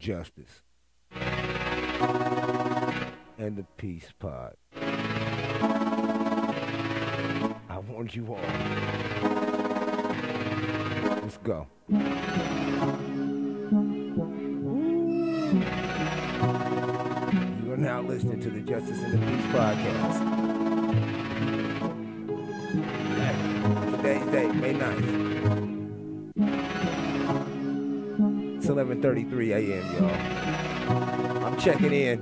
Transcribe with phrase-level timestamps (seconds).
[0.00, 0.62] Justice.
[3.38, 4.54] And the Peace Pod.
[7.68, 8.40] I want you all.
[11.22, 11.66] Let's go.
[11.90, 11.98] You
[17.70, 20.18] are now listening to the Justice and the Peace podcast.
[23.96, 25.29] Today's date, May 9th.
[28.80, 31.44] 11:33 a.m., y'all.
[31.44, 32.18] I'm checking in.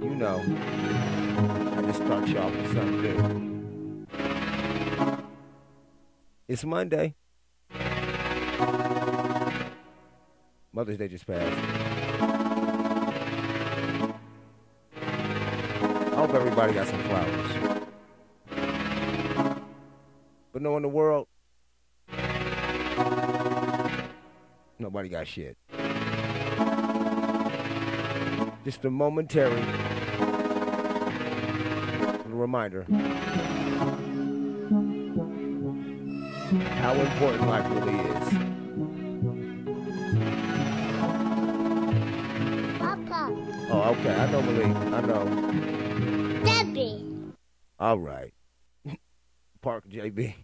[0.00, 0.40] You know,
[1.76, 4.06] I just start y'all with something new.
[6.46, 7.16] It's Monday.
[10.72, 11.58] Mother's Day just passed.
[15.02, 17.50] I hope everybody got some flowers.
[20.52, 21.26] But no, in the world,
[24.86, 25.58] nobody got shit.
[28.64, 29.60] Just a momentary
[32.22, 32.84] little reminder
[36.78, 38.28] how important life really is.
[42.78, 43.34] Papa,
[43.68, 44.14] Oh, okay.
[44.14, 44.76] I know, Malik.
[44.76, 46.44] I know.
[46.44, 47.04] Debbie,
[47.80, 48.32] All right.
[49.62, 50.34] Park JB,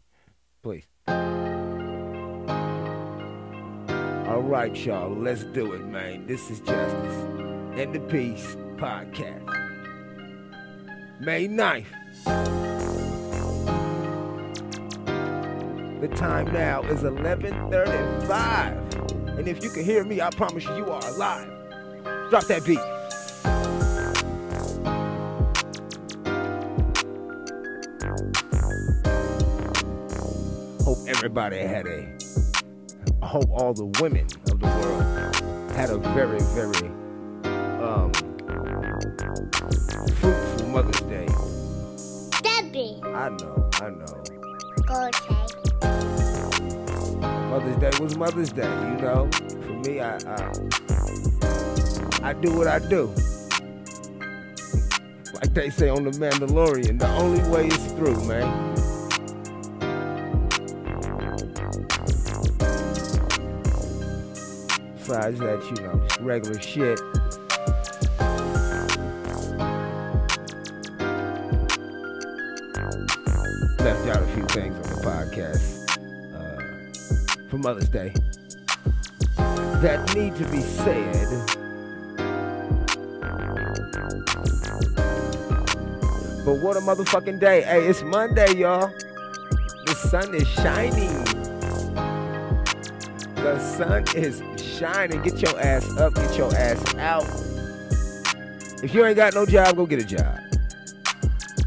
[0.64, 0.91] please.
[4.33, 5.11] All right, y'all.
[5.11, 6.27] Let's do it, man.
[6.27, 7.16] This is Justice
[7.77, 9.44] and the Peace podcast.
[11.20, 11.84] May 9th.
[16.00, 19.39] The time now is 11:35.
[19.39, 21.50] And if you can hear me, I promise you you are alive.
[22.30, 22.80] Drop that beat.
[30.83, 32.21] hope everybody had a
[33.33, 35.02] hope all the women of the world
[35.75, 36.88] had a very, very
[37.80, 38.12] um
[40.20, 41.27] fruitful Mother's Day.
[42.42, 44.23] Debbie, I know, I know.
[44.86, 45.55] go take.
[47.48, 49.30] Mother's Day was Mother's Day, you know.
[49.33, 50.52] For me, I I,
[52.23, 53.06] I do what I do.
[55.33, 58.81] Like they say on The Mandalorian, the only way is through, man.
[65.12, 66.98] Besides that, you know, just regular shit.
[73.78, 75.84] Left out a few things on the podcast
[76.34, 78.14] uh, for Mother's Day
[79.36, 81.29] that need to be said.
[86.46, 87.61] But what a motherfucking day.
[87.61, 88.90] Hey, it's Monday, y'all.
[89.84, 91.23] The sun is shining.
[93.34, 94.40] The sun is
[94.82, 95.22] shining.
[95.22, 97.24] Get your ass up, get your ass out.
[98.82, 100.40] If you ain't got no job, go get a job.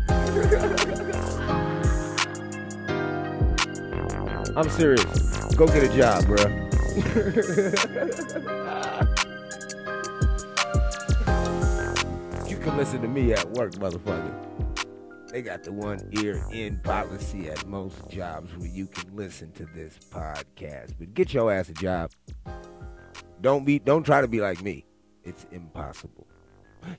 [4.58, 5.56] I'm serious.
[5.56, 6.66] Go get a job, bruh.
[12.50, 14.34] you can listen to me at work, motherfucker.
[15.32, 19.66] They got the one ear in policy at most jobs where you can listen to
[19.74, 20.96] this podcast.
[20.98, 22.12] But get your ass a job.
[23.46, 24.86] Don't be don't try to be like me.
[25.24, 26.26] It's impossible.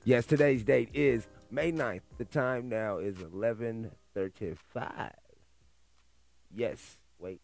[0.05, 2.03] Yes, today's date is May 9th.
[2.17, 5.11] The time now is 11:35.
[6.55, 7.41] Yes, wait.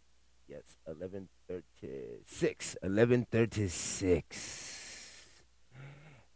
[0.47, 2.78] Yes, 11:36.
[2.81, 5.25] 11:36.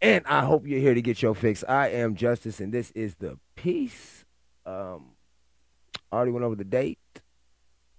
[0.02, 1.64] And I hope you're here to get your fix.
[1.70, 4.26] I am Justice and this is the Peace
[4.66, 5.12] um
[6.12, 7.22] already went over the date.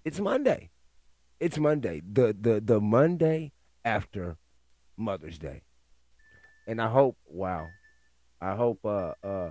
[0.04, 0.68] It's Monday.
[1.40, 2.02] It's Monday.
[2.06, 3.52] The the the Monday
[3.82, 4.36] after
[4.98, 5.62] Mother's Day.
[6.66, 7.68] And I hope wow.
[8.40, 9.50] I hope uh uh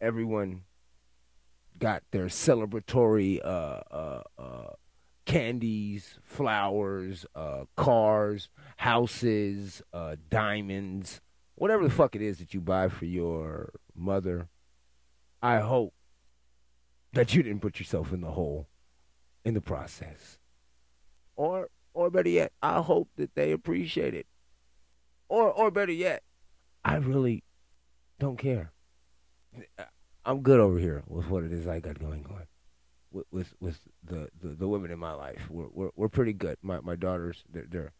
[0.00, 0.62] everyone
[1.78, 4.70] got their celebratory uh uh uh
[5.24, 9.82] candies, flowers, uh cars, houses,
[10.30, 11.20] diamonds,
[11.54, 14.48] whatever the fuck it is that you buy for your mother.
[15.42, 15.94] I hope
[17.12, 18.68] that you didn't put yourself in the hole
[19.44, 20.38] in the process.
[21.36, 24.26] Or or better yet, I hope that they appreciate it.
[25.32, 26.24] Or or better yet,
[26.84, 27.42] I really
[28.18, 28.70] don't care.
[30.26, 32.42] I'm good over here with what it is I got going on.
[33.10, 35.48] With with, with the, the, the women in my life.
[35.48, 36.58] We're we're we're pretty good.
[36.60, 37.92] My my daughters they're they're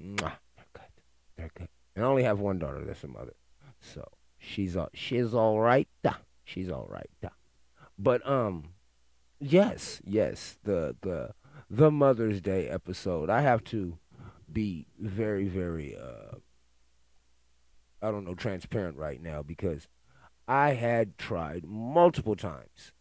[0.00, 0.92] mwah, they're good.
[1.36, 1.68] They're good.
[1.96, 3.34] And I only have one daughter that's a mother.
[3.80, 5.88] So she's all she's all right.
[6.44, 7.10] She's all right.
[7.98, 8.74] But um,
[9.40, 11.34] yes, yes, the the
[11.68, 13.28] the Mother's Day episode.
[13.28, 13.98] I have to
[14.52, 16.36] be very, very, uh,
[18.06, 19.88] I don't know, transparent right now because
[20.46, 22.92] I had tried multiple times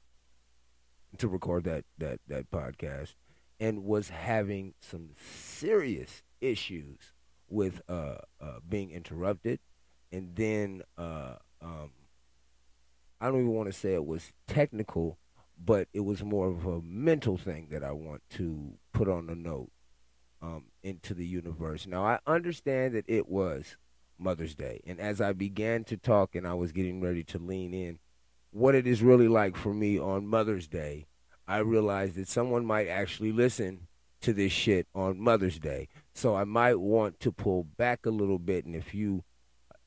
[1.19, 3.13] to record that that that podcast
[3.60, 7.13] and was having some serious issues
[7.48, 9.60] with uh, uh, being interrupted,
[10.12, 11.92] and then uh, um,
[13.22, 15.19] I don't even want to say it was technical,
[15.63, 19.36] but it was more of a mental thing that I want to put on a
[19.36, 19.72] note
[20.42, 21.86] um, into the universe.
[21.86, 23.78] Now I understand that it was
[24.17, 27.73] Mother's Day, and as I began to talk and I was getting ready to lean
[27.73, 28.00] in,
[28.51, 31.07] what it is really like for me on Mother's Day,
[31.47, 33.88] I realized that someone might actually listen
[34.21, 35.88] to this shit on Mother's Day.
[36.13, 39.23] So I might want to pull back a little bit, and if you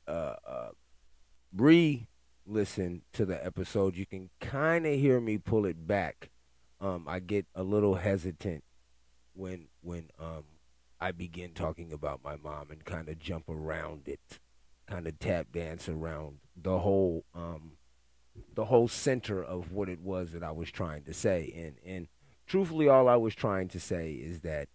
[0.07, 0.69] uh, uh,
[1.55, 2.07] re
[2.45, 6.29] listen to the episode, you can kind of hear me pull it back.
[6.81, 8.63] Um, I get a little hesitant
[9.33, 10.43] when when um,
[11.01, 14.39] I begin talking about my mom and kind of jump around it,
[14.87, 17.73] kind of tap dance around the whole um,
[18.53, 21.53] the whole center of what it was that I was trying to say.
[21.55, 22.07] And and
[22.47, 24.67] truthfully, all I was trying to say is that,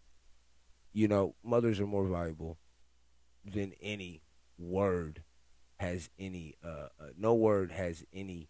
[0.92, 2.56] you know, mothers are more valuable
[3.44, 4.22] than any
[4.58, 5.22] word
[5.78, 6.56] has any.
[6.64, 8.48] Uh, uh, no word has any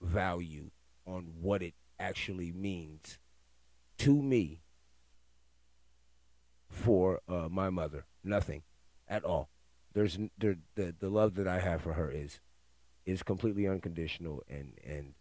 [0.00, 0.70] value
[1.06, 3.18] on what it actually means
[3.98, 4.60] to me
[6.76, 8.06] for uh, my mother.
[8.22, 8.62] Nothing
[9.08, 9.48] at all.
[9.92, 12.40] There's there, the the love that I have for her is
[13.06, 15.14] is completely unconditional and and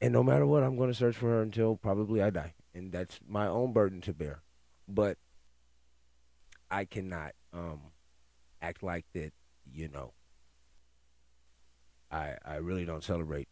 [0.00, 2.92] and no matter what, I'm going to search for her until probably I die, and
[2.92, 4.42] that's my own burden to bear.
[4.86, 5.18] But
[6.70, 7.80] I cannot um,
[8.62, 9.32] act like that.
[9.70, 10.12] You know,
[12.12, 13.48] I I really don't celebrate.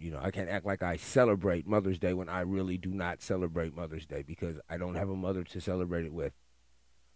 [0.00, 3.20] You know, I can't act like I celebrate Mother's Day when I really do not
[3.20, 6.32] celebrate Mother's Day because I don't have a mother to celebrate it with.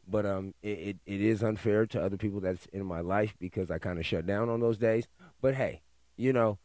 [0.07, 3.71] But um, it, it, it is unfair to other people that's in my life because
[3.71, 5.09] I kind of shut down on those days.
[5.41, 5.81] But hey,
[6.19, 6.59] you know,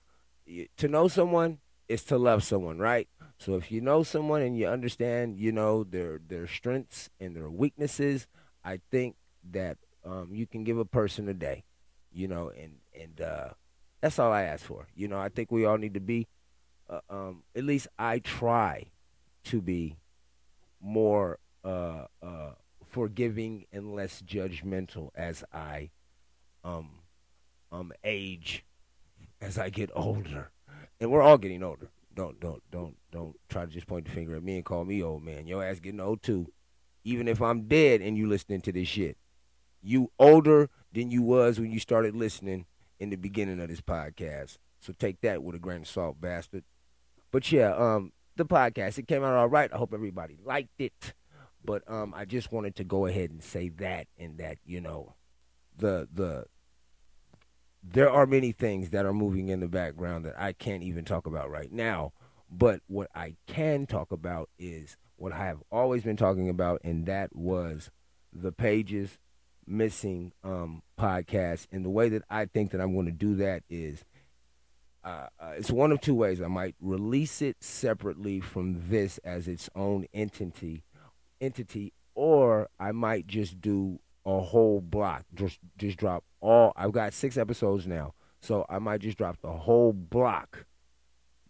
[0.77, 3.07] to know someone is to love someone, right?
[3.37, 7.49] So if you know someone and you understand, you know, their their strengths and their
[7.49, 8.27] weaknesses,
[8.65, 9.15] I think
[9.51, 11.63] that um, you can give a person a day,
[12.11, 13.49] you know, and and uh,
[14.01, 14.87] that's all I ask for.
[14.95, 16.27] You know, I think we all need to be,
[16.89, 18.91] uh, um, at least I try
[19.45, 19.97] to be
[20.81, 22.51] more uh, uh,
[22.89, 25.91] forgiving and less judgmental as I
[26.63, 26.89] um
[27.71, 28.65] um age
[29.41, 30.51] as I get older.
[30.99, 31.89] And we're all getting older.
[32.13, 35.01] Don't don't don't don't try to just point the finger at me and call me
[35.03, 35.47] old man.
[35.47, 36.51] Your ass getting old too.
[37.03, 39.17] Even if I'm dead and you listening to this shit.
[39.81, 42.65] You older than you was when you started listening
[42.99, 44.57] in the beginning of this podcast.
[44.79, 46.63] So take that with a grain of salt, bastard.
[47.31, 49.71] But yeah, um, the podcast it came out all right.
[49.73, 51.13] I hope everybody liked it.
[51.63, 55.15] But um, I just wanted to go ahead and say that and that you know,
[55.77, 56.45] the the
[57.83, 61.27] there are many things that are moving in the background that I can't even talk
[61.27, 62.13] about right now.
[62.49, 67.05] But what I can talk about is what I have always been talking about, and
[67.05, 67.91] that was
[68.33, 69.17] the pages
[69.69, 71.67] missing um, podcast.
[71.71, 74.03] And the way that I think that I'm going to do that is
[75.03, 76.41] uh, uh, it's one of two ways.
[76.41, 80.83] I might release it separately from this as its own entity,
[81.39, 85.23] entity, or I might just do a whole block.
[85.33, 86.73] Just just drop all.
[86.75, 90.65] I've got six episodes now, so I might just drop the whole block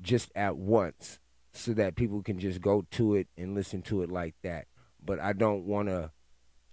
[0.02, 1.20] just at once,
[1.52, 4.68] so that people can just go to it and listen to it like that.
[5.04, 6.12] But I don't want to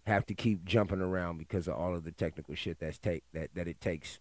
[0.06, 3.50] have to keep jumping around because of all of the technical shit that's take that
[3.54, 4.20] that it takes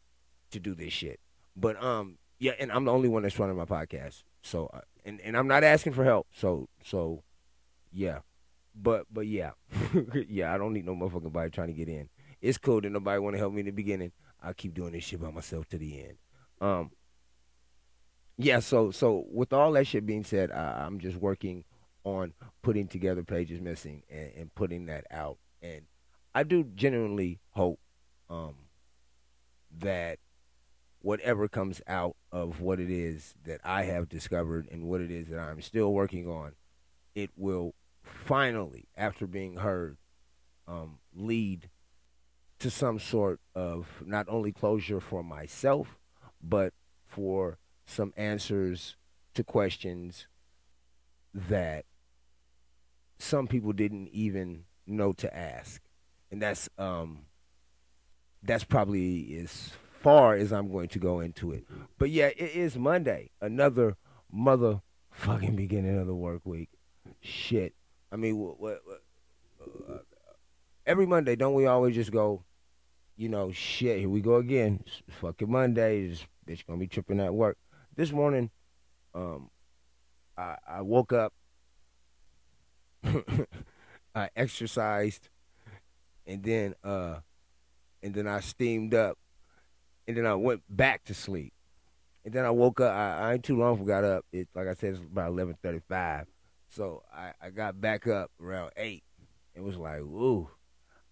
[0.52, 1.20] to do this shit.
[1.56, 4.24] But um, yeah, and I'm the only one that's running my podcast.
[4.42, 6.28] So uh, and and I'm not asking for help.
[6.34, 7.24] So so
[7.92, 8.20] yeah.
[8.76, 9.52] But but yeah,
[10.28, 12.10] yeah, I don't need no motherfucking body trying to get in.
[12.42, 14.12] It's cool that nobody want to help me in the beginning.
[14.44, 16.18] I'll keep doing this shit by myself to the end.
[16.60, 16.92] Um,
[18.38, 18.60] yeah.
[18.60, 21.64] So so with all that shit being said, I, I'm just working
[22.04, 25.38] on putting together pages missing and, and putting that out.
[25.66, 25.84] And
[26.34, 27.80] I do genuinely hope
[28.30, 28.56] um,
[29.80, 30.20] that
[31.02, 35.30] whatever comes out of what it is that I have discovered and what it is
[35.30, 36.54] that I'm still working on,
[37.14, 39.98] it will finally, after being heard,
[40.68, 41.70] um, lead
[42.60, 45.98] to some sort of not only closure for myself,
[46.42, 46.74] but
[47.08, 48.96] for some answers
[49.34, 50.28] to questions
[51.34, 51.86] that
[53.20, 55.82] some people didn't even know to ask.
[56.32, 57.26] And that's um
[58.44, 61.66] that's probably as far as I'm going to go into it.
[61.98, 63.98] But yeah, it is Monday, another
[64.34, 66.70] motherfucking beginning of the work week.
[67.22, 67.74] Shit.
[68.12, 68.82] I mean, what, what,
[69.90, 69.98] uh,
[70.86, 72.44] every Monday, don't we always just go,
[73.18, 74.84] you know, shit, here we go again.
[74.86, 76.08] It's fucking Monday.
[76.08, 77.58] This bitch gonna be tripping at work.
[77.96, 78.52] This morning,
[79.14, 79.50] um,
[80.38, 81.34] I, I woke up,
[84.16, 85.30] I exercised,
[86.26, 87.18] and then uh,
[88.02, 89.18] and then I steamed up,
[90.08, 91.54] and then I went back to sleep,
[92.24, 92.94] and then I woke up.
[92.94, 94.26] I, I ain't too long for got up.
[94.32, 96.28] It like I said, it's about eleven thirty five.
[96.70, 99.04] So I, I got back up around eight.
[99.54, 100.50] It was like, ooh,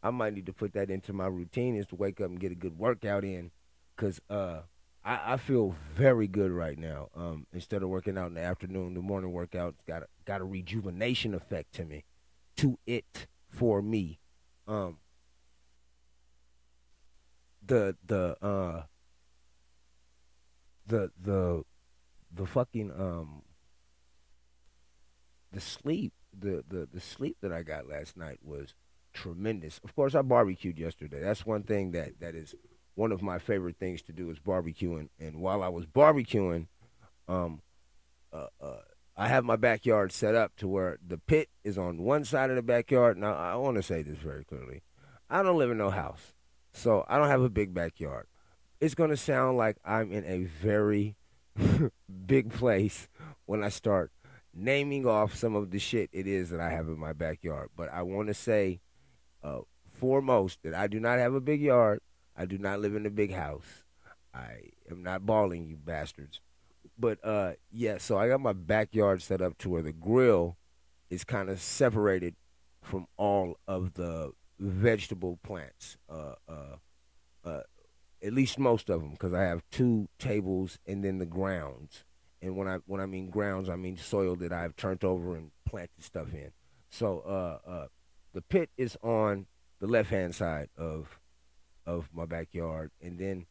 [0.02, 2.52] I might need to put that into my routine is to wake up and get
[2.52, 3.52] a good workout in,
[3.96, 4.60] cause uh,
[5.06, 7.10] I, I feel very good right now.
[7.16, 10.44] Um, instead of working out in the afternoon, the morning workout got a, got a
[10.44, 12.04] rejuvenation effect to me,
[12.58, 14.20] to it for me.
[14.68, 14.98] Um,
[17.66, 18.84] the the uh
[20.86, 21.64] the the
[22.34, 23.44] the fucking um
[25.52, 28.74] the sleep the the the sleep that I got last night was
[29.14, 29.80] tremendous.
[29.84, 31.22] Of course, I barbecued yesterday.
[31.22, 32.56] That's one thing that that is
[32.96, 35.10] one of my favorite things to do is barbecuing.
[35.20, 36.68] And while I was barbecuing,
[37.28, 37.62] um,
[38.32, 38.82] uh, uh,
[39.16, 42.56] I have my backyard set up to where the pit is on one side of
[42.56, 43.18] the backyard.
[43.18, 44.82] Now, I want to say this very clearly.
[45.30, 46.34] I don't live in no house,
[46.74, 48.28] so I don't have a big backyard.
[48.82, 51.16] It's going to sound like I'm in a very
[52.26, 53.08] big place
[53.46, 54.12] when I start
[54.54, 57.70] naming off some of the shit it is that I have in my backyard.
[57.76, 58.82] But I want to say,
[59.44, 59.60] uh,
[59.92, 62.02] foremost, that I do not have a big yard.
[62.36, 63.84] I do not live in a big house.
[64.34, 66.40] I am not balling, you bastards.
[66.98, 70.58] But uh, yeah, so I got my backyard set up to where the grill
[71.10, 72.36] is kind of separated
[72.82, 75.98] from all of the vegetable plants.
[76.10, 76.76] Uh, uh,
[77.46, 77.62] uh,
[78.24, 82.06] at least most of them, because I have two tables and then the grounds.
[82.42, 85.52] And when I when I mean grounds, I mean soil that I've turned over and
[85.66, 86.52] planted stuff in.
[86.90, 87.88] So uh, uh,
[88.34, 89.48] the pit is on
[89.80, 91.20] the left hand side of
[91.86, 93.46] of my backyard, and then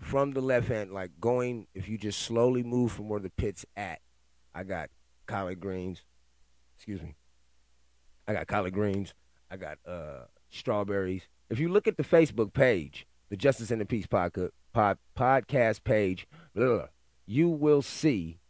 [0.00, 3.64] from the left hand, like going, if you just slowly move from where the pit's
[3.76, 4.00] at,
[4.54, 4.90] I got
[5.26, 6.02] collard greens.
[6.76, 7.14] Excuse me.
[8.26, 9.14] I got collard greens.
[9.50, 11.28] I got uh, strawberries.
[11.50, 15.84] If you look at the Facebook page, the Justice and the Peace podcast, pod, podcast
[15.84, 16.86] page, blah,
[17.26, 18.40] you will see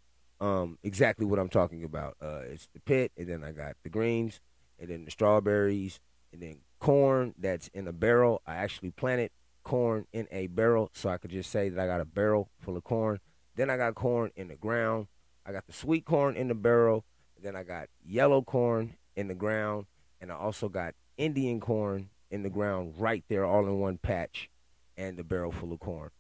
[0.41, 2.17] um, exactly what I'm talking about.
[2.23, 4.41] Uh, it's the pit, and then I got the greens,
[4.79, 6.01] and then the strawberries,
[6.33, 8.41] and then corn that's in a barrel.
[8.47, 9.31] I actually planted
[9.71, 12.77] corn in a barrel, so I could just say that I got a barrel full
[12.77, 13.21] of corn.
[13.55, 15.07] Then I got corn in the ground.
[15.47, 17.05] I got the sweet corn in the barrel.
[17.41, 19.87] Then I got yellow corn in the ground,
[20.21, 24.51] and I also got Indian corn in the ground right there, all in one patch,
[24.97, 26.11] and the barrel full of corn.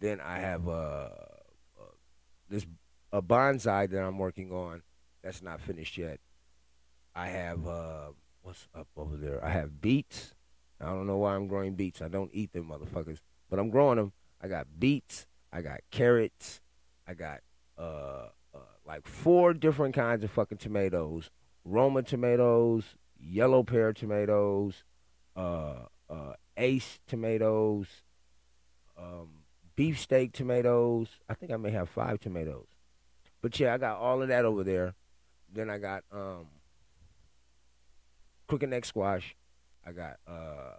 [0.00, 1.10] Then I have uh,
[1.78, 1.94] uh,
[2.48, 2.66] this
[3.12, 4.82] a bonsai that I'm working on
[5.22, 6.18] that's not finished yet.
[7.14, 8.08] I have uh,
[8.42, 9.44] what's up over there?
[9.44, 10.34] I have beets.
[10.80, 12.02] I don't know why I'm growing beets.
[12.02, 14.12] I don't eat them motherfuckers, but I'm growing them.
[14.42, 15.26] I got beets.
[15.52, 16.60] I got carrots.
[17.06, 17.40] I got
[17.78, 21.30] uh, uh like four different kinds of fucking tomatoes.
[21.64, 22.84] Roma tomatoes,
[23.18, 24.84] yellow pear tomatoes,
[25.34, 27.86] uh, uh, ace tomatoes,
[28.98, 29.28] um,
[29.74, 31.08] beefsteak tomatoes.
[31.28, 32.66] I think I may have five tomatoes.
[33.42, 34.94] But yeah, I got all of that over there.
[35.52, 36.46] Then I got um,
[38.46, 39.36] crooked neck squash.
[39.86, 40.76] I got uh,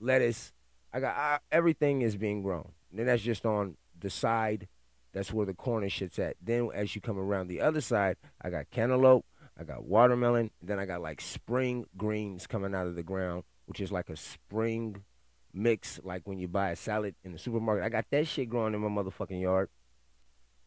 [0.00, 0.52] lettuce.
[0.92, 2.72] I got everything is being grown.
[2.90, 4.68] And then that's just on the side.
[5.12, 6.36] That's where the corner shit's at.
[6.42, 9.26] Then as you come around the other side, I got cantaloupe.
[9.58, 10.50] I got watermelon.
[10.62, 14.16] Then I got like spring greens coming out of the ground, which is like a
[14.16, 15.04] spring
[15.52, 17.84] mix, like when you buy a salad in the supermarket.
[17.84, 19.68] I got that shit growing in my motherfucking yard.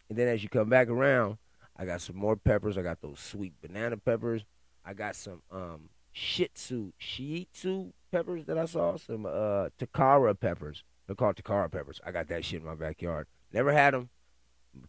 [0.09, 1.37] And then as you come back around,
[1.75, 2.77] I got some more peppers.
[2.77, 4.45] I got those sweet banana peppers.
[4.85, 8.95] I got some um shih tzu, shih tzu peppers that I saw.
[8.97, 10.83] Some uh Takara peppers.
[11.05, 11.99] They're called Takara peppers.
[12.05, 13.27] I got that shit in my backyard.
[13.53, 14.09] Never had them.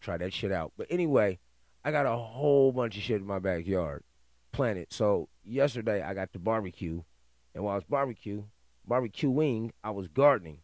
[0.01, 0.73] Try that shit out.
[0.77, 1.39] But anyway,
[1.85, 4.03] I got a whole bunch of shit in my backyard
[4.53, 4.87] planted.
[4.91, 7.03] So yesterday I got to barbecue,
[7.55, 8.45] and while I was barbecue
[8.89, 10.59] barbecuing, I was gardening.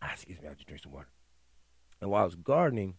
[0.00, 1.08] Ah, excuse me, I just drink some water.
[2.00, 2.94] And while I was gardening,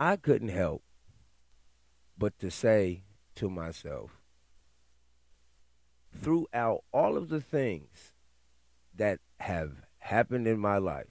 [0.00, 0.82] I couldn't help
[2.16, 3.02] but to say
[3.36, 4.20] to myself,
[6.14, 8.12] throughout all of the things
[8.94, 11.10] that have happened in my life,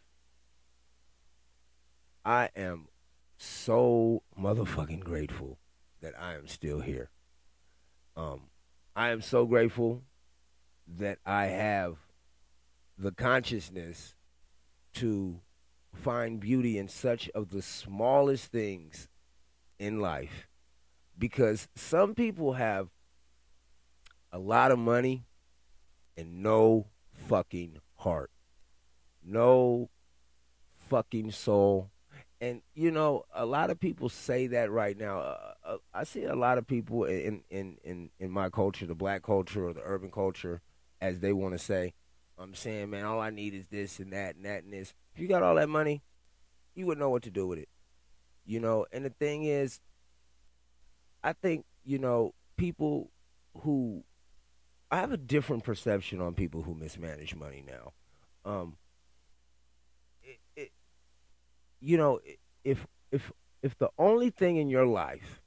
[2.25, 2.87] I am
[3.37, 5.59] so motherfucking grateful
[6.01, 7.09] that I am still here.
[8.15, 8.43] Um,
[8.95, 10.03] I am so grateful
[10.87, 11.97] that I have
[12.97, 14.15] the consciousness
[14.95, 15.41] to
[15.93, 19.09] find beauty in such of the smallest things
[19.79, 20.47] in life
[21.17, 22.89] because some people have
[24.31, 25.25] a lot of money
[26.17, 28.31] and no fucking heart.
[29.23, 29.89] No
[30.89, 31.89] fucking soul.
[32.41, 35.19] And you know, a lot of people say that right now.
[35.19, 38.95] Uh, uh, I see a lot of people in, in in in my culture, the
[38.95, 40.61] black culture or the urban culture,
[40.99, 41.93] as they want to say.
[42.37, 44.93] I'm saying, man, all I need is this and that and that and this.
[45.15, 46.01] If you got all that money,
[46.75, 47.69] you would know what to do with it.
[48.45, 49.79] You know, and the thing is,
[51.23, 53.09] I think, you know, people
[53.61, 54.03] who
[54.91, 57.93] I have a different perception on people who mismanage money now.
[58.45, 58.77] Um
[60.23, 60.71] it, it
[61.79, 62.19] you know,
[62.63, 65.41] if if if the only thing in your life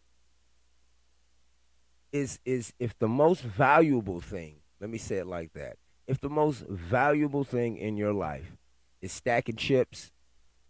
[2.13, 5.77] is is if the most valuable thing, let me say it like that.
[6.07, 8.57] If the most valuable thing in your life
[9.03, 10.13] is stacking chips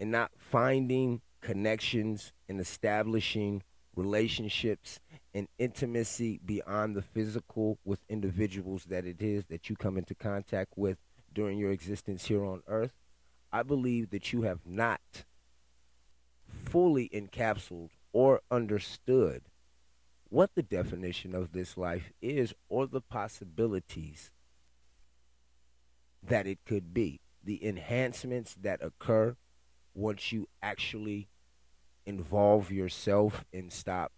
[0.01, 3.63] and not finding connections and establishing
[3.97, 5.00] relationships
[5.35, 10.73] and intimacy beyond the physical with individuals that it is that you come into contact
[10.76, 10.99] with
[11.33, 12.95] during your existence here on earth,
[13.53, 15.25] I believe that you have not
[16.47, 19.43] fully encapsulated or understood
[20.29, 24.31] what the definition of this life is or the possibilities
[26.23, 29.37] that it could be, the enhancements that occur
[29.95, 31.29] once you actually
[32.07, 34.13] involve yourself and stop,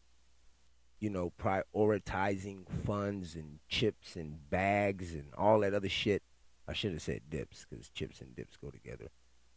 [1.00, 6.22] you know, prioritizing funds and chips and bags and all that other shit.
[6.68, 9.08] I should have said dips because chips and dips go together.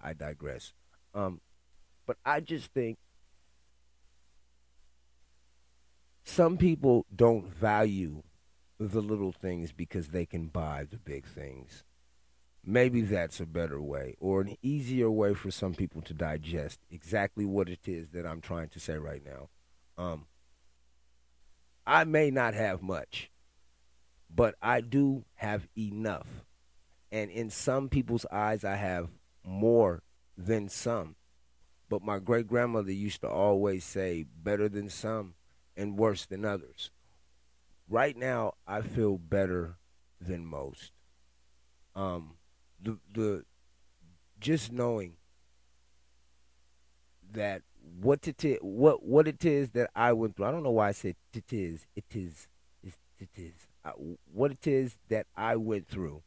[0.01, 0.73] I digress.
[1.13, 1.41] Um,
[2.07, 2.97] but I just think
[6.23, 8.23] some people don't value
[8.79, 11.83] the little things because they can buy the big things.
[12.63, 17.43] Maybe that's a better way or an easier way for some people to digest exactly
[17.43, 19.49] what it is that I'm trying to say right now.
[19.97, 20.27] Um,
[21.87, 23.31] I may not have much,
[24.33, 26.27] but I do have enough.
[27.11, 29.09] And in some people's eyes, I have
[29.43, 30.03] more
[30.37, 31.15] than some.
[31.89, 35.33] But my great grandmother used to always say, better than some
[35.75, 36.91] and worse than others.
[37.89, 39.77] Right now, I feel better
[40.21, 40.91] than most.
[41.95, 42.35] Um,
[42.81, 43.45] the the
[44.39, 45.13] just knowing
[47.31, 47.61] that
[47.99, 50.45] what it is, what what it is that I went through.
[50.45, 51.85] I don't know why I said it is.
[51.95, 52.47] It is.
[52.83, 53.53] It, is.
[53.85, 53.91] I,
[54.33, 56.23] what it is that I went through.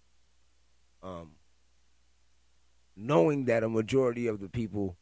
[1.03, 1.33] Um.
[2.97, 4.97] Knowing that a majority of the people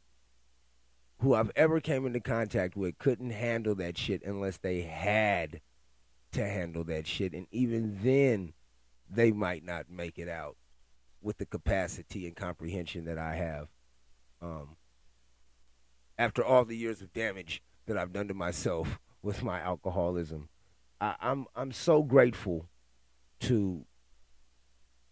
[1.18, 5.60] who I've ever came into contact with couldn't handle that shit unless they had
[6.32, 8.54] to handle that shit, and even then,
[9.10, 10.56] they might not make it out
[11.22, 13.68] with the capacity and comprehension that I have.
[14.40, 14.76] Um,
[16.18, 20.48] after all the years of damage that I've done to myself with my alcoholism,
[21.00, 22.68] I, I'm I'm so grateful
[23.40, 23.84] to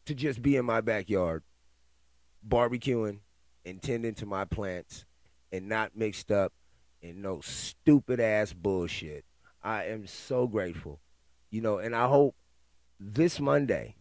[0.06, 1.42] to just be in my backyard,
[2.46, 3.20] barbecuing
[3.64, 5.04] and tending to my plants,
[5.52, 6.52] and not mixed up
[7.02, 9.24] in no stupid ass bullshit.
[9.62, 11.00] I am so grateful,
[11.50, 12.34] you know, and I hope
[12.98, 13.94] this Monday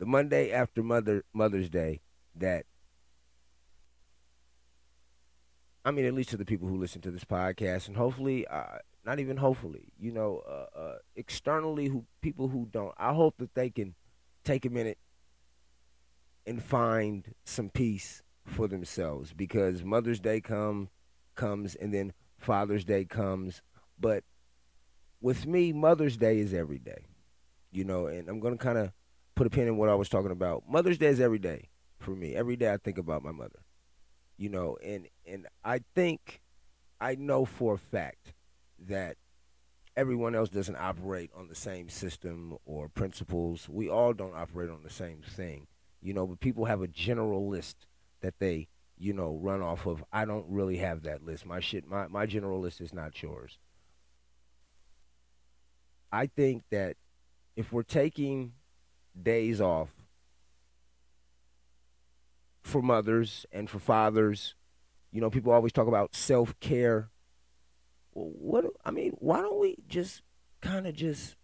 [0.00, 2.00] the Monday after Mother Mother's Day
[2.34, 2.64] that
[5.84, 8.78] I mean, at least to the people who listen to this podcast, and hopefully, uh,
[9.04, 13.54] not even hopefully, you know, uh, uh, externally, who people who don't, I hope that
[13.54, 13.94] they can
[14.44, 14.98] take a minute
[16.46, 20.88] and find some peace for themselves because Mother's Day come
[21.34, 23.62] comes, and then Father's Day comes,
[23.98, 24.24] but
[25.20, 27.04] with me, Mother's Day is every day,
[27.70, 28.92] you know, and I'm gonna kind of
[29.40, 30.64] put a pin in what I was talking about.
[30.68, 32.36] Mother's Day is every day for me.
[32.36, 33.60] Every day I think about my mother.
[34.36, 36.42] You know, and and I think
[37.00, 38.34] I know for a fact
[38.86, 39.16] that
[39.96, 43.66] everyone else doesn't operate on the same system or principles.
[43.66, 45.68] We all don't operate on the same thing.
[46.02, 47.86] You know, but people have a general list
[48.20, 50.04] that they, you know, run off of.
[50.12, 51.46] I don't really have that list.
[51.46, 53.56] My shit my, my general list is not yours.
[56.12, 56.98] I think that
[57.56, 58.52] if we're taking
[59.22, 59.90] days off
[62.62, 64.54] for mothers and for fathers.
[65.12, 67.10] You know, people always talk about self care.
[68.12, 70.22] What I mean, why don't we just
[70.60, 71.36] kind of just?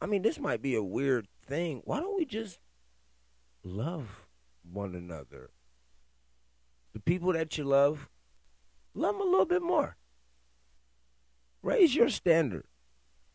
[0.00, 1.82] I mean, this might be a weird thing.
[1.84, 2.58] Why don't we just
[3.62, 4.26] love
[4.62, 5.50] one another?
[6.92, 8.08] The people that you love,
[8.94, 9.96] love them a little bit more.
[11.62, 12.64] Raise your standard.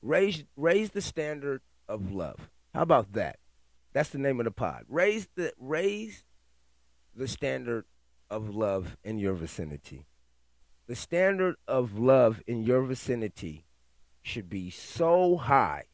[0.02, 2.50] Raise raise the standard of love.
[2.76, 3.40] How about that?
[3.94, 4.84] That's the name of the pod.
[4.90, 6.26] Raise the raise
[7.16, 7.86] the standard
[8.30, 10.06] of love in your vicinity.
[10.88, 13.66] the standard of love in your vicinity
[14.22, 15.86] should be so high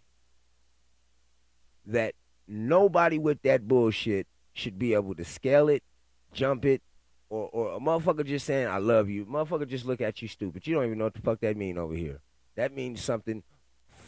[1.86, 2.16] that
[2.48, 5.84] nobody with that bullshit should be able to scale it,
[6.34, 6.82] jump it,
[7.30, 9.26] or, or a motherfucker just saying I love you.
[9.26, 10.66] Motherfucker just look at you stupid.
[10.66, 12.22] You don't even know what the fuck that mean over here.
[12.56, 13.44] That means something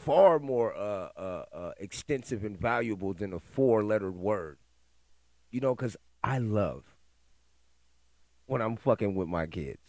[0.06, 4.58] far more uh, uh, uh, extensive and valuable than a four lettered word.
[5.52, 6.84] You know, because I love
[8.46, 9.80] when I'm fucking with my kids,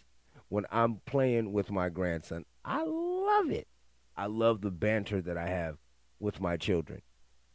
[0.48, 2.44] when I'm playing with my grandson.
[2.64, 3.66] I love it.
[4.16, 5.76] I love the banter that I have
[6.20, 7.02] with my children.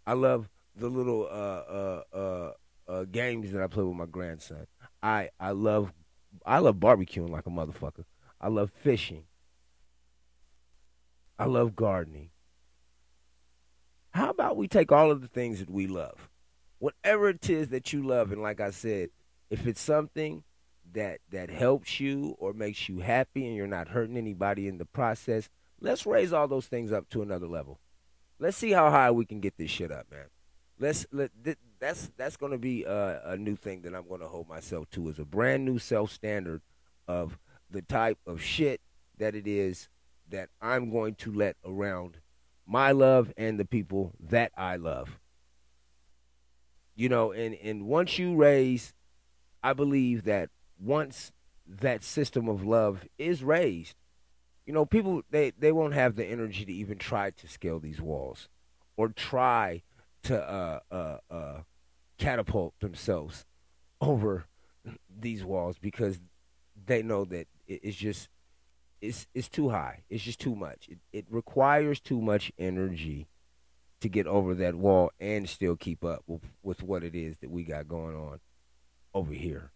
[0.05, 2.51] I love the little uh, uh,
[2.87, 4.65] uh, games that I play with my grandson.
[5.01, 5.93] I I love
[6.45, 8.05] I love barbecuing like a motherfucker.
[8.41, 9.23] I love fishing.
[11.37, 12.31] I love gardening.
[14.19, 16.29] How about we take all of the things that we love,
[16.79, 19.11] whatever it is that you love, and like I said,
[19.49, 20.43] if it's something
[20.91, 24.83] that that helps you or makes you happy and you're not hurting anybody in the
[24.83, 25.47] process,
[25.79, 27.79] let's raise all those things up to another level.
[28.39, 30.25] Let's see how high we can get this shit up, man.
[30.77, 31.31] Let's let
[31.79, 34.89] that's that's going to be a, a new thing that I'm going to hold myself
[34.91, 36.61] to is a brand new self standard
[37.07, 37.39] of
[37.71, 38.81] the type of shit
[39.17, 39.87] that it is
[40.27, 42.17] that I'm going to let around
[42.69, 45.19] my love and the people that I love.
[46.95, 48.93] You know, and and once you raise,
[49.63, 51.31] I believe that once
[51.67, 53.95] that system of love is raised,
[54.65, 57.99] you know, people they they won't have the energy to even try to scale these
[58.01, 58.49] walls
[58.95, 59.81] or try
[60.23, 61.57] to uh, uh, uh,
[62.17, 63.45] catapult themselves
[64.01, 64.45] over
[65.19, 66.19] these walls because
[66.85, 68.29] they know that it's just
[69.01, 70.03] it's it's too high.
[70.09, 70.87] It's just too much.
[70.89, 73.27] It, it requires too much energy
[74.01, 77.51] to get over that wall and still keep up with, with what it is that
[77.51, 78.39] we got going on
[79.13, 79.71] over here.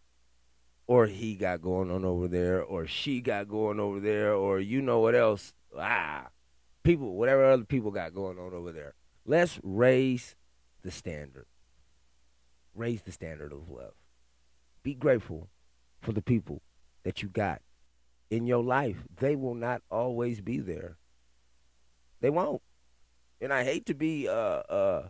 [0.88, 4.82] Or he got going on over there, or she got going over there, or you
[4.82, 5.54] know what else.
[5.78, 6.28] Ah,
[6.84, 8.94] people, whatever other people got going on over there.
[9.26, 10.36] Let's raise
[10.84, 11.46] the standard.
[12.76, 13.94] Raise the standard of love.
[14.84, 15.50] Be grateful
[16.02, 16.62] for the people
[17.04, 17.62] that you got
[18.34, 18.98] in your life.
[19.20, 20.98] They will not always be there.
[22.20, 22.62] They won't.
[23.40, 25.10] And I hate to be uh uh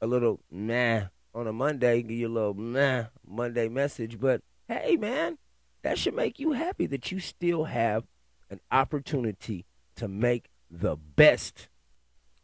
[0.00, 1.02] a little nah
[1.34, 5.38] on a Monday, give you a little nah Monday message, but hey man,
[5.82, 8.04] that should make you happy that you still have
[8.50, 11.68] an opportunity to make the best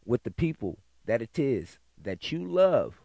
[0.04, 3.00] with the people that it is that you love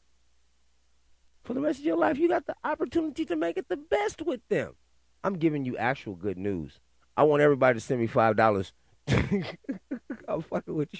[1.43, 2.17] for the rest of your life.
[2.17, 4.75] You got the opportunity to make it the best with them.
[5.23, 6.79] I'm giving you actual good news.
[7.17, 8.73] I want everybody to send me five dollars.
[9.07, 10.99] I'm fucking with you.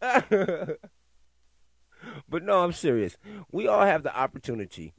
[2.28, 3.16] but no, I'm serious.
[3.50, 4.94] We all have the opportunity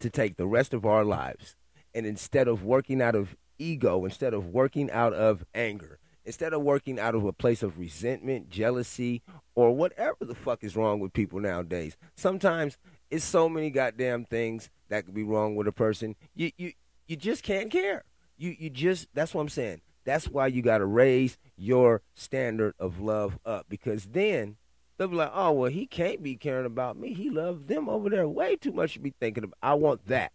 [0.00, 1.56] to take the rest of our lives
[1.94, 6.62] and instead of working out of ego, instead of working out of anger, instead of
[6.62, 9.22] working out of a place of resentment, jealousy,
[9.54, 11.96] or whatever the fuck is wrong with people nowadays.
[12.16, 12.76] Sometimes
[13.10, 16.16] it's so many goddamn things that could be wrong with a person.
[16.34, 16.72] You you
[17.06, 18.04] you just can't care.
[18.36, 19.80] You you just that's what I'm saying.
[20.04, 24.56] That's why you got to raise your standard of love up because then
[24.96, 27.14] they'll be like, "Oh, well, he can't be caring about me.
[27.14, 29.58] He loves them over there way too much to be thinking about.
[29.62, 30.32] I want that.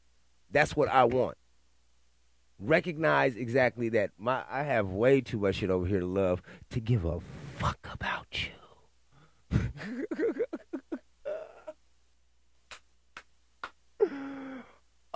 [0.51, 1.37] That's what I want."
[2.59, 6.79] recognize exactly that my I have way too much shit over here to love to
[6.79, 7.19] give a
[7.57, 8.27] fuck about
[9.51, 9.59] you.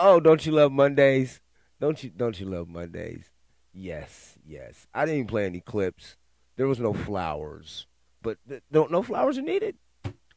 [0.04, 1.42] oh, don't you love Mondays?
[1.80, 3.32] Don't you don't you love Mondays?
[3.74, 4.86] Yes, yes.
[4.94, 6.18] I didn't play any clips.
[6.58, 7.88] There was no flowers,
[8.22, 9.78] but th- no no flowers are needed.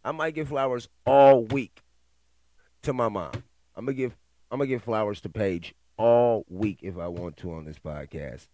[0.05, 1.83] I might give flowers all week
[2.83, 3.33] to my mom.
[3.75, 4.17] I'm gonna give
[4.51, 8.47] I'm gonna give flowers to Paige all week if I want to on this podcast,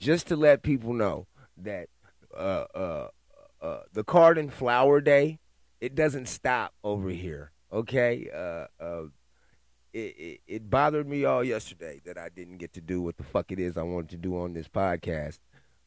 [0.00, 1.26] just to let people know
[1.58, 1.88] that
[2.34, 3.08] uh, uh,
[3.60, 5.38] uh, the Cardin Flower Day
[5.80, 7.52] it doesn't stop over here.
[7.72, 9.02] Okay, uh, uh,
[9.92, 13.24] it, it, it bothered me all yesterday that I didn't get to do what the
[13.24, 15.38] fuck it is I wanted to do on this podcast,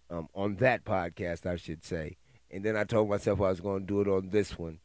[0.09, 2.17] um, on that podcast I should say,
[2.51, 4.79] and then I told myself I was going to do it on this one,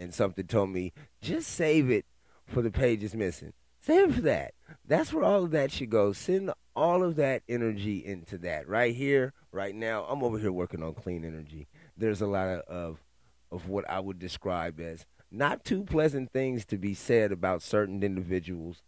[0.00, 2.06] and something told me just save it
[2.46, 3.52] for the pages missing.
[3.80, 4.54] Save it for that.
[4.86, 6.12] That's where all of that should go.
[6.12, 8.66] Send all of that energy into that.
[8.68, 11.68] Right here, right now, I'm over here working on clean energy.
[11.96, 13.04] There's a lot of, of,
[13.52, 18.02] of what I would describe as not too pleasant things to be said about certain
[18.02, 18.82] individuals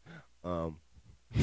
[0.45, 0.79] um,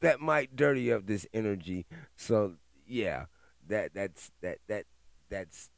[0.00, 1.86] that might dirty up this energy.
[2.16, 2.54] So
[2.86, 3.26] yeah,
[3.66, 4.84] that that's that that
[5.28, 5.70] that's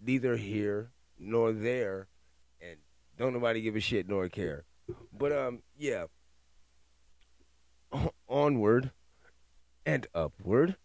[0.00, 2.08] neither here nor there,
[2.60, 2.76] and
[3.16, 4.64] don't nobody give a shit nor care.
[5.16, 6.06] But um, yeah.
[8.28, 8.92] Onward,
[9.84, 10.76] and upward.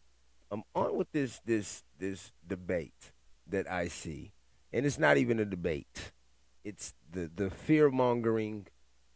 [0.51, 3.11] I'm on with this this this debate
[3.47, 4.31] that I see,
[4.75, 6.11] and it's not even a debate.
[6.65, 8.67] It's the the fear mongering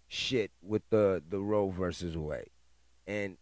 [0.08, 2.50] shit with the the Roe versus Wade,
[3.06, 3.38] and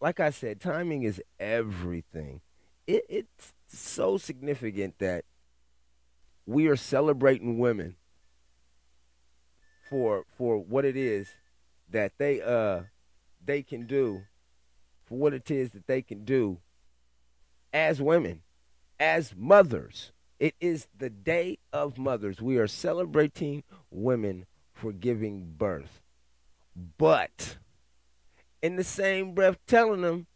[0.00, 2.40] like I said, timing is everything.
[2.86, 5.24] It, it's so significant that
[6.46, 7.96] we are celebrating women
[9.88, 11.28] for for what it is
[11.88, 12.82] that they uh
[13.44, 14.22] they can do
[15.06, 16.58] for what it is that they can do
[17.72, 18.42] as women
[19.00, 26.00] as mothers it is the day of mothers we are celebrating women for giving birth
[26.98, 27.58] but
[28.62, 30.26] in the same breath telling them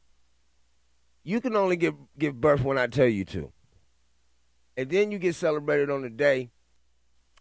[1.24, 3.50] you can only give give birth when I tell you to.
[4.76, 6.50] And then you get celebrated on the day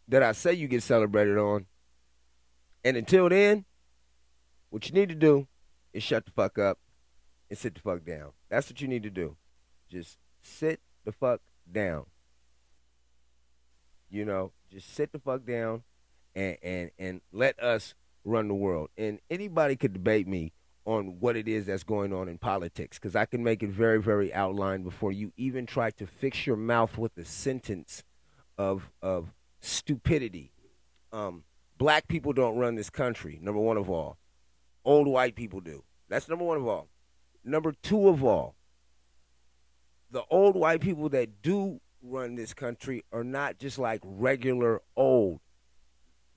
[0.08, 1.66] that I say you get celebrated on.
[2.84, 3.66] And until then,
[4.70, 5.48] what you need to do
[5.94, 6.80] is shut the fuck up
[7.50, 8.32] and sit the fuck down.
[8.50, 9.36] That's what you need to do.
[9.90, 12.06] Just sit the fuck down.
[14.14, 15.82] You know, just sit the fuck down
[16.36, 18.90] and and and let us run the world.
[18.96, 20.54] And anybody could debate me
[20.86, 24.00] on what it is that's going on in politics because I can make it very,
[24.00, 28.04] very outlined before you even try to fix your mouth with a sentence
[28.56, 30.52] of of stupidity.
[31.12, 31.44] Um,
[31.80, 33.40] black people don't run this country.
[33.42, 34.18] Number one of all,
[34.86, 35.84] old white people do.
[36.08, 36.88] That's number one of all.
[37.44, 38.54] Number two of all,
[40.12, 45.40] the old white people that do run this country are not just like regular old.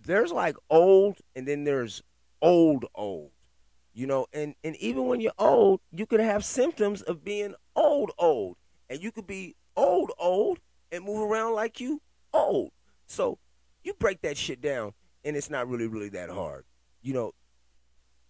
[0.01, 2.03] There's like old, and then there's
[2.43, 3.31] old old
[3.97, 8.13] you know and and even when you're old you could have symptoms of being old
[8.19, 8.57] old
[8.91, 10.59] and you could be old old
[10.93, 12.01] and move around like you
[12.33, 12.71] old
[13.07, 13.39] so
[13.83, 14.93] you break that shit down
[15.25, 16.65] and it's not really really that hard
[17.03, 17.33] you know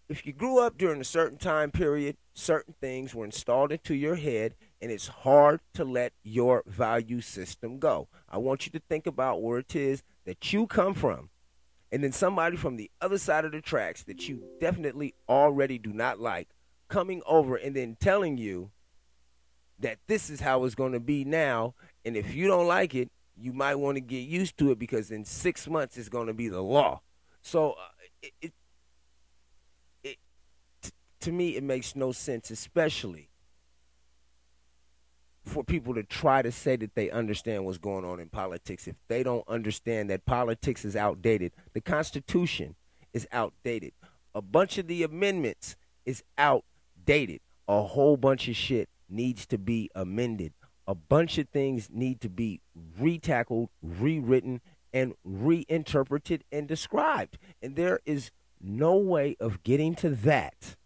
[0.08, 4.14] if you grew up during a certain time period certain things were installed into your
[4.14, 4.54] head
[4.86, 8.06] and it's hard to let your value system go.
[8.30, 11.28] I want you to think about where it is that you come from
[11.90, 15.92] and then somebody from the other side of the tracks that you definitely already do
[15.92, 16.50] not like
[16.86, 18.70] coming over and then telling you
[19.80, 21.74] that this is how it's going to be now.
[22.04, 25.10] And if you don't like it you might want to get used to it because
[25.10, 27.00] in six months it's going to be the law.
[27.42, 27.88] So uh,
[28.22, 28.52] it, it,
[30.04, 30.16] it
[30.80, 30.90] t-
[31.22, 33.30] to me it makes no sense especially
[35.46, 38.96] for people to try to say that they understand what's going on in politics if
[39.08, 41.52] they don't understand that politics is outdated.
[41.72, 42.74] The Constitution
[43.12, 43.92] is outdated.
[44.34, 47.40] A bunch of the amendments is outdated.
[47.68, 50.52] A whole bunch of shit needs to be amended.
[50.86, 52.60] A bunch of things need to be
[53.00, 54.60] retackled, rewritten,
[54.92, 57.38] and reinterpreted and described.
[57.62, 58.30] And there is
[58.60, 60.76] no way of getting to that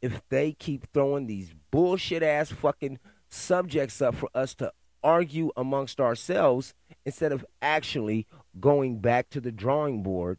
[0.00, 2.98] if they keep throwing these bullshit ass fucking
[3.32, 8.26] subjects up for us to argue amongst ourselves instead of actually
[8.60, 10.38] going back to the drawing board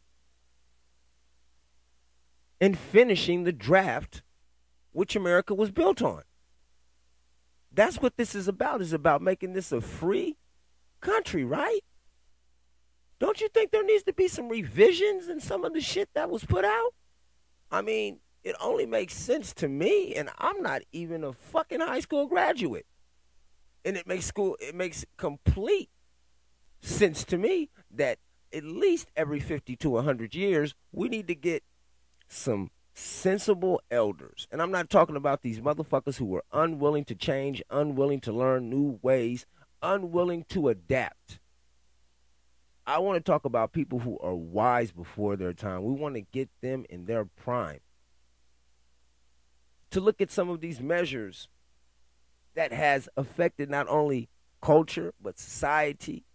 [2.62, 4.22] and finishing the draft
[4.92, 6.22] which America was built on.
[7.74, 8.82] That's what this is about.
[8.82, 10.38] Is about making this a free
[11.02, 11.80] country, right?
[13.20, 16.30] Don't you think there needs to be some revisions in some of the shit that
[16.30, 16.94] was put out?
[17.72, 22.02] I mean, it only makes sense to me, and I'm not even a fucking high
[22.02, 22.86] school graduate.
[23.86, 25.90] And it makes school it makes complete
[26.82, 28.20] sense to me that
[28.54, 31.64] at least every 50 to 100 years we need to get
[32.28, 34.48] some sensible elders.
[34.52, 38.70] And I'm not talking about these motherfuckers who are unwilling to change, unwilling to learn
[38.70, 39.46] new ways,
[39.82, 41.40] unwilling to adapt.
[42.86, 45.84] I want to talk about people who are wise before their time.
[45.84, 47.80] We want to get them in their prime
[49.94, 51.48] to look at some of these measures
[52.56, 54.28] that has affected not only
[54.62, 56.26] culture but society.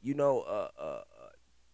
[0.00, 1.02] You know, uh, uh, uh,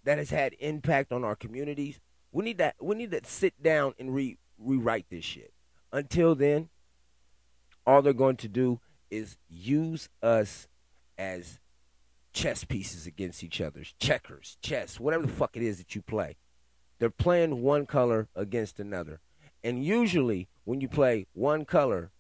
[0.05, 2.01] that has had impact on our communities.
[2.33, 2.77] We need that.
[2.81, 5.53] We need to sit down and re- rewrite this shit.
[5.93, 6.71] Until then,
[7.87, 8.81] all they're going to do
[9.11, 10.67] is use us
[11.19, 11.61] as
[12.33, 16.37] chess pieces against each other, checkers, chess, whatever the fuck it is that you play.
[16.99, 19.21] They're playing one color against another.
[19.65, 22.11] And usually, when you play one color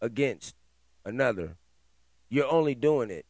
[0.00, 0.56] against
[1.04, 1.56] another,
[2.28, 3.26] you're only doing it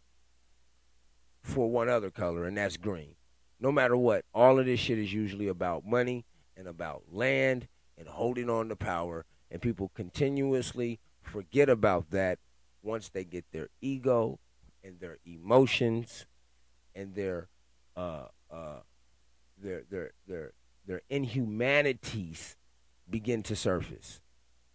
[1.43, 3.17] for one other color, and that's green.
[3.61, 6.25] No matter what, all of this shit is usually about money
[6.57, 7.69] and about land
[7.99, 12.39] and holding on to power, and people continuously forget about that
[12.83, 14.39] once they get their ego
[14.83, 16.25] and their emotions
[16.95, 17.49] and their
[17.95, 18.81] uh, uh,
[19.63, 20.53] their their their
[20.87, 22.57] their inhumanities
[23.11, 24.21] begin to surface.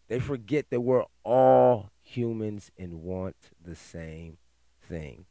[0.07, 4.37] They forget that we're all humans and want the same
[4.81, 5.25] thing.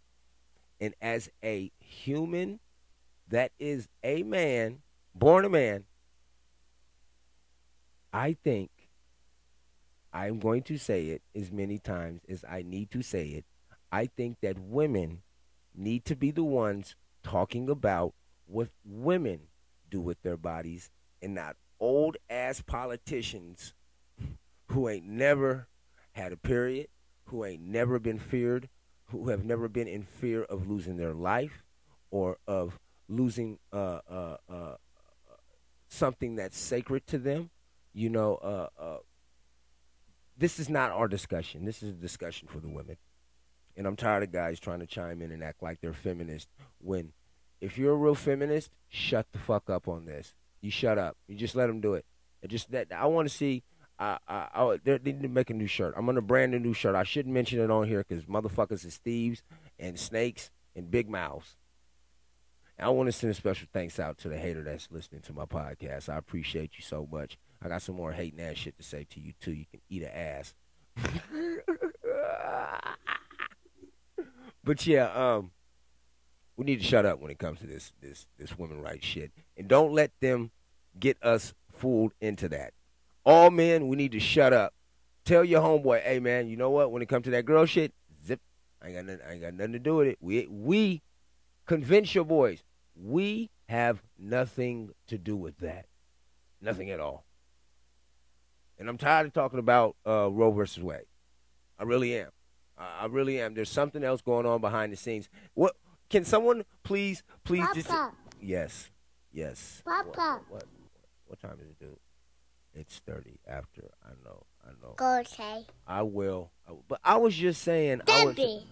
[0.81, 2.61] And as a human
[3.29, 4.79] that is a man,
[5.15, 5.85] born a man,
[8.13, 8.71] I think
[10.13, 13.45] I'm going to say it as many times as I need to say it.
[13.91, 15.23] I think that women
[15.75, 18.15] need to be the ones talking about
[18.47, 19.41] what women
[19.91, 20.91] do with their bodies
[21.23, 23.75] and not old ass politicians
[24.69, 25.69] who ain't never
[26.13, 26.89] had a period,
[27.27, 28.69] who ain't never been feared,
[29.07, 31.63] who have never been in fear of losing their life
[32.11, 34.75] or of losing uh, uh, uh,
[35.89, 37.51] something that's sacred to them.
[37.93, 38.99] You know, uh, uh,
[40.37, 41.65] this is not our discussion.
[41.65, 42.97] This is a discussion for the women.
[43.77, 47.13] And I'm tired of guys trying to chime in and act like they're feminist when
[47.61, 50.35] if you're a real feminist, shut the fuck up on this.
[50.65, 51.19] You shut up.
[51.29, 52.07] You just let them do it.
[52.41, 53.63] It just that I want to see.
[53.99, 55.93] I, I, I they need to make a new shirt.
[55.95, 56.95] I'm gonna brand a new shirt.
[56.95, 59.43] I shouldn't mention it on here because motherfuckers is thieves
[59.79, 61.57] and snakes and big mouths.
[62.79, 65.35] And I want to send a special thanks out to the hater that's listening to
[65.35, 66.09] my podcast.
[66.09, 67.37] I appreciate you so much.
[67.63, 69.53] I got some more hating ass shit to say to you too.
[69.53, 70.55] You can eat an ass.
[74.65, 75.51] but yeah, um,
[76.57, 79.33] we need to shut up when it comes to this this this women rights shit,
[79.57, 80.51] and don't let them
[80.99, 82.73] get us fooled into that.
[83.25, 84.75] All men, we need to shut up.
[85.25, 86.93] Tell your homeboy, hey man, you know what?
[86.93, 87.93] When it comes to that girl shit,
[88.27, 88.41] zip.
[88.83, 90.19] I ain't got nothing, I ain't got nothing to do with it.
[90.21, 91.03] We we
[91.67, 92.63] convince your boys.
[92.95, 95.87] We have nothing to do with that.
[96.61, 97.25] Nothing at all.
[98.79, 101.07] And I'm tired of talking about uh, Roe versus Wade.
[101.79, 102.31] I really am.
[102.77, 103.55] I really am.
[103.55, 105.29] There's something else going on behind the scenes.
[105.55, 105.77] What
[106.15, 107.75] can someone please, please Papa.
[107.75, 107.91] just
[108.41, 108.91] yes,
[109.33, 109.83] yes.
[109.85, 110.43] Papa.
[110.49, 110.65] What, what,
[111.27, 111.97] what time is it, dude?
[112.73, 113.91] It's thirty after.
[114.05, 114.45] I know.
[114.65, 114.95] I know.
[114.97, 115.67] Go say.
[115.89, 116.53] I will.
[116.69, 118.03] I, but I was just saying.
[118.09, 118.65] I was, Debbie.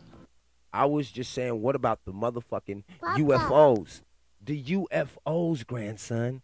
[0.73, 1.61] I was just saying.
[1.61, 3.21] What about the motherfucking Papa.
[3.21, 4.03] UFOs?
[4.41, 6.43] The UFOs, grandson,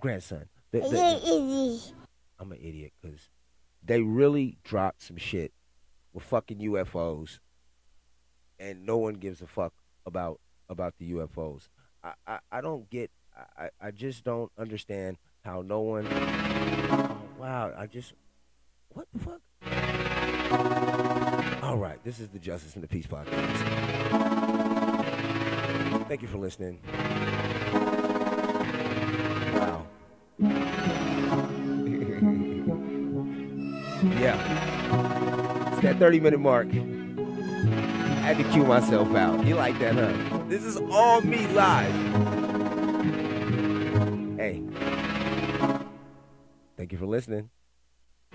[0.00, 0.46] grandson.
[0.70, 1.92] The, the-.
[2.38, 3.28] I'm an idiot because
[3.84, 5.52] they really dropped some shit
[6.14, 7.38] with fucking UFOs,
[8.58, 9.74] and no one gives a fuck
[10.06, 11.68] about about the UFOs.
[12.02, 13.10] I I, I don't get.
[13.56, 16.06] I, I just don't understand how no one.
[16.06, 18.12] Oh, wow, I just.
[18.90, 19.40] What the fuck?
[21.62, 23.56] All right, this is the Justice and the Peace podcast.
[26.08, 26.80] Thank you for listening.
[29.54, 29.86] Wow.
[34.20, 35.72] yeah.
[35.72, 36.68] It's that 30 minute mark.
[38.32, 39.44] Had to cue myself out.
[39.44, 40.10] You like that, huh?
[40.48, 41.92] This is all me live.
[44.38, 44.62] Hey.
[46.78, 47.50] Thank you for listening.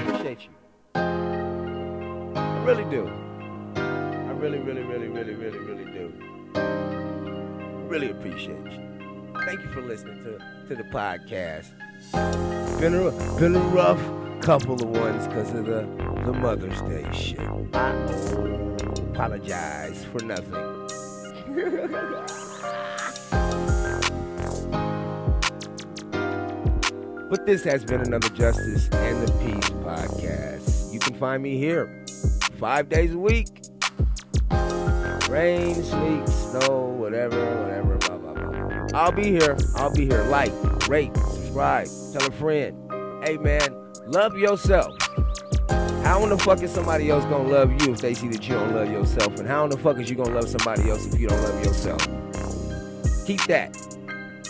[0.07, 0.51] appreciate you.
[0.95, 3.11] I really do.
[3.75, 6.13] I really, really, really, really, really, really do.
[7.89, 8.84] Really appreciate you.
[9.55, 11.69] Thank you for listening to, to the podcast.
[12.81, 14.01] Been a, been a rough
[14.41, 15.83] couple of ones because of the,
[16.27, 17.39] the Mother's Day shit.
[17.73, 17.91] I
[19.13, 20.55] apologize for nothing.
[27.31, 30.93] But this has been another Justice and the Peace podcast.
[30.93, 32.05] You can find me here
[32.59, 33.49] five days a week.
[35.29, 37.94] Rain, sleet, snow, whatever, whatever.
[38.95, 39.57] I'll be here.
[39.75, 40.23] I'll be here.
[40.25, 40.53] Like,
[40.89, 43.25] rate, subscribe, tell a friend.
[43.25, 43.75] Hey, man,
[44.07, 44.97] love yourself.
[46.05, 48.55] How in the fuck is somebody else gonna love you if they see that you
[48.55, 49.37] don't love yourself?
[49.41, 51.65] And how in the fuck is you gonna love somebody else if you don't love
[51.65, 52.07] yourself?
[53.27, 53.73] Keep that.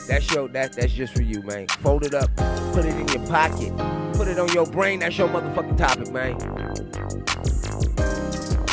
[0.09, 1.66] That's your that that's just for you, man.
[1.68, 2.28] Fold it up,
[2.74, 3.74] put it in your pocket,
[4.14, 4.98] put it on your brain.
[4.98, 6.32] That's your motherfucking topic, man.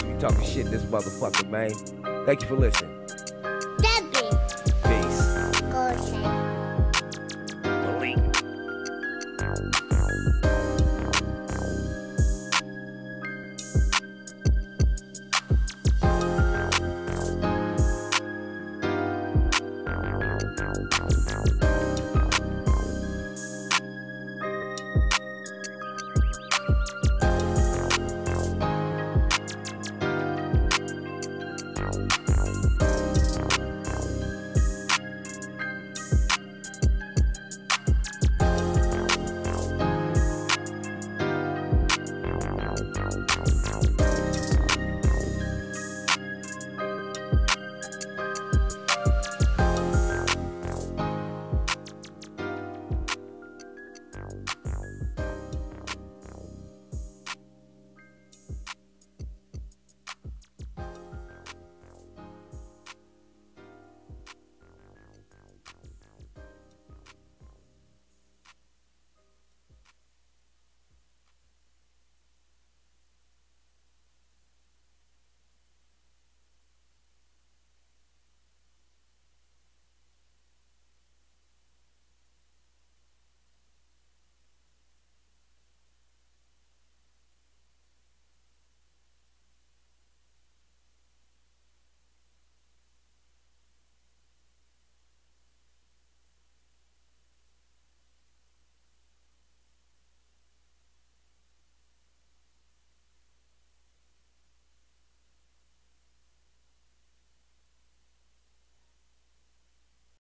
[0.06, 1.72] You talking shit, this motherfucker, man.
[2.26, 2.91] Thank you for listening.